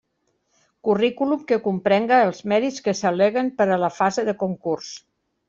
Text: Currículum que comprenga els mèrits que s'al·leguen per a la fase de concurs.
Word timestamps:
Currículum 0.87 1.43
que 1.51 1.59
comprenga 1.67 2.17
els 2.29 2.41
mèrits 2.55 2.81
que 2.87 2.95
s'al·leguen 3.01 3.53
per 3.61 3.69
a 3.69 3.79
la 3.85 3.93
fase 4.01 4.27
de 4.33 4.37
concurs. 4.43 4.91